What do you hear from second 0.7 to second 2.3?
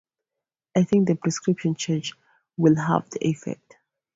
I think the prescription charge